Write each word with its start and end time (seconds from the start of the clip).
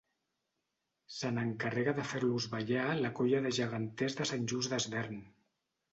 Se 1.17 1.29
n'encarrega 1.35 1.93
de 1.99 2.05
fer-los 2.13 2.49
ballar 2.55 2.87
la 3.03 3.13
Colla 3.21 3.45
de 3.47 3.55
Geganters 3.61 4.19
de 4.23 4.31
Sant 4.31 4.53
Just 4.55 4.75
Desvern. 4.77 5.21